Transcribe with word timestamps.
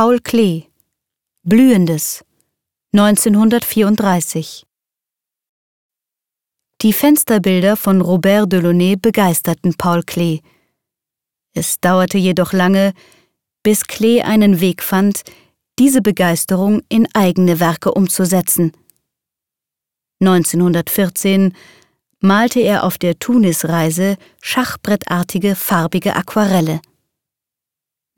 Paul 0.00 0.20
Klee 0.20 0.68
Blühendes 1.42 2.24
1934 2.92 4.64
Die 6.82 6.92
Fensterbilder 6.92 7.76
von 7.76 8.00
Robert 8.00 8.52
Delaunay 8.52 8.94
begeisterten 8.94 9.74
Paul 9.74 10.04
Klee. 10.04 10.42
Es 11.52 11.80
dauerte 11.80 12.16
jedoch 12.16 12.52
lange, 12.52 12.92
bis 13.64 13.88
Klee 13.88 14.22
einen 14.22 14.60
Weg 14.60 14.84
fand, 14.84 15.22
diese 15.80 16.00
Begeisterung 16.00 16.82
in 16.88 17.08
eigene 17.12 17.58
Werke 17.58 17.92
umzusetzen. 17.92 18.70
1914 20.20 21.56
malte 22.20 22.60
er 22.60 22.84
auf 22.84 22.98
der 22.98 23.18
Tunisreise 23.18 24.16
schachbrettartige 24.40 25.56
farbige 25.56 26.14
Aquarelle. 26.14 26.80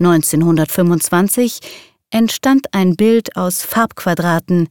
1925 0.00 1.60
entstand 2.10 2.72
ein 2.72 2.96
Bild 2.96 3.36
aus 3.36 3.62
Farbquadraten. 3.62 4.68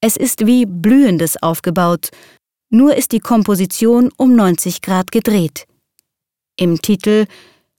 Es 0.00 0.16
ist 0.16 0.46
wie 0.46 0.66
Blühendes 0.66 1.42
aufgebaut, 1.42 2.10
nur 2.68 2.96
ist 2.96 3.12
die 3.12 3.20
Komposition 3.20 4.10
um 4.16 4.34
90 4.34 4.82
Grad 4.82 5.12
gedreht. 5.12 5.66
Im 6.56 6.82
Titel 6.82 7.26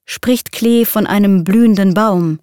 spricht 0.05 0.51
Klee 0.51 0.85
von 0.85 1.07
einem 1.07 1.43
blühenden 1.43 1.93
Baum. 1.93 2.39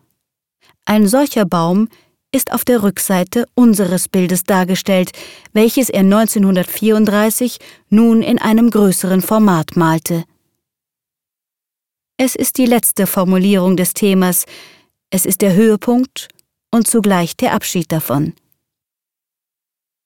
Ein 0.84 1.06
solcher 1.06 1.44
Baum 1.44 1.88
ist 2.30 2.52
auf 2.52 2.64
der 2.64 2.82
Rückseite 2.82 3.46
unseres 3.54 4.08
Bildes 4.08 4.44
dargestellt, 4.44 5.12
welches 5.52 5.88
er 5.88 6.00
1934 6.00 7.58
nun 7.88 8.22
in 8.22 8.38
einem 8.38 8.70
größeren 8.70 9.22
Format 9.22 9.76
malte. 9.76 10.24
Es 12.18 12.34
ist 12.34 12.58
die 12.58 12.66
letzte 12.66 13.06
Formulierung 13.06 13.76
des 13.76 13.94
Themas, 13.94 14.44
es 15.08 15.24
ist 15.24 15.40
der 15.40 15.54
Höhepunkt 15.54 16.28
und 16.70 16.86
zugleich 16.86 17.36
der 17.36 17.52
Abschied 17.52 17.90
davon. 17.90 18.34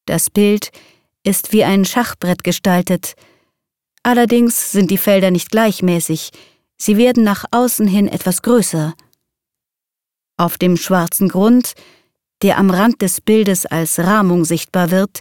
Das 0.06 0.30
Bild 0.30 0.70
ist 1.24 1.52
wie 1.52 1.64
ein 1.64 1.84
Schachbrett 1.84 2.44
gestaltet, 2.44 3.14
allerdings 4.02 4.72
sind 4.72 4.90
die 4.90 4.98
Felder 4.98 5.30
nicht 5.30 5.50
gleichmäßig, 5.50 6.30
sie 6.76 6.96
werden 6.98 7.24
nach 7.24 7.46
außen 7.50 7.86
hin 7.86 8.08
etwas 8.08 8.42
größer. 8.42 8.94
Auf 10.36 10.58
dem 10.58 10.76
schwarzen 10.76 11.28
Grund 11.28 11.74
der 12.42 12.58
am 12.58 12.70
Rand 12.70 13.00
des 13.02 13.20
Bildes 13.20 13.66
als 13.66 13.98
Rahmung 13.98 14.44
sichtbar 14.44 14.90
wird, 14.90 15.20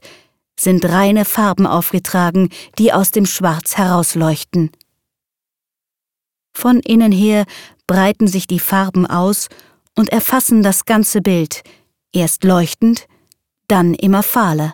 sind 0.60 0.84
reine 0.86 1.26
Farben 1.26 1.66
aufgetragen, 1.66 2.50
die 2.78 2.92
aus 2.94 3.12
dem 3.12 3.26
Schwarz 3.26 3.78
herausleuchten. 3.78 4.72
Von 6.54 6.80
innen 6.80 7.12
her 7.12 7.46
breiten 7.88 8.28
sich 8.28 8.48
die 8.48 8.60
Farben 8.60 9.06
aus 9.06 9.48
und 9.96 10.10
erfassen 10.10 10.64
das 10.64 10.86
ganze 10.86 11.22
Bild, 11.22 11.64
erst 12.14 12.44
leuchtend, 12.44 13.08
dann 13.68 13.94
immer 13.94 14.24
fahler. 14.24 14.74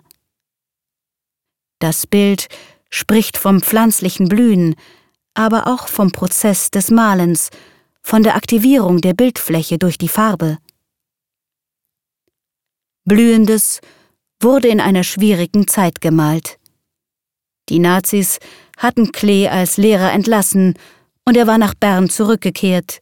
Das 1.80 2.08
Bild 2.08 2.48
spricht 2.90 3.38
vom 3.38 3.62
pflanzlichen 3.62 4.28
Blühen, 4.28 4.76
aber 5.34 5.68
auch 5.68 5.88
vom 5.88 6.12
Prozess 6.12 6.72
des 6.72 6.90
Malens, 6.90 7.50
von 8.02 8.24
der 8.24 8.36
Aktivierung 8.36 9.02
der 9.02 9.14
Bildfläche 9.14 9.78
durch 9.78 9.98
die 9.98 10.08
Farbe. 10.08 10.58
Blühendes 13.06 13.82
wurde 14.42 14.68
in 14.68 14.80
einer 14.80 15.04
schwierigen 15.04 15.68
Zeit 15.68 16.02
gemalt. 16.02 16.58
Die 17.70 17.80
Nazis 17.80 18.40
hatten 18.78 19.12
Klee 19.12 19.48
als 19.48 19.78
Lehrer 19.78 20.12
entlassen 20.12 20.76
und 21.28 21.36
er 21.36 21.46
war 21.46 21.58
nach 21.58 21.74
Bern 21.74 22.10
zurückgekehrt. 22.10 23.02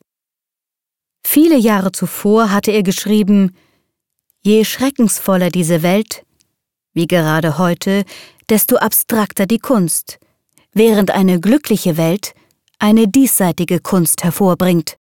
Viele 1.23 1.57
Jahre 1.57 1.91
zuvor 1.91 2.51
hatte 2.51 2.71
er 2.71 2.81
geschrieben, 2.81 3.55
Je 4.41 4.63
schreckensvoller 4.63 5.51
diese 5.51 5.83
Welt, 5.83 6.23
wie 6.93 7.05
gerade 7.05 7.59
heute, 7.59 8.03
desto 8.49 8.77
abstrakter 8.77 9.45
die 9.45 9.59
Kunst, 9.59 10.17
während 10.73 11.11
eine 11.11 11.39
glückliche 11.39 11.97
Welt 11.97 12.33
eine 12.79 13.07
diesseitige 13.07 13.79
Kunst 13.79 14.23
hervorbringt. 14.23 14.97